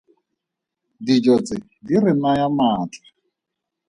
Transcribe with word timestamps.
Dijo 1.05 1.35
tse 1.45 1.55
di 1.85 1.95
re 2.03 2.11
naya 2.21 2.47
maatla. 2.57 3.07